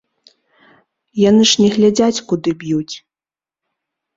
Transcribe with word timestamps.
Яны 1.29 1.43
ж 1.49 1.61
не 1.65 1.69
глядзяць, 1.75 2.23
куды 2.33 2.49
б'юць. 2.65 2.95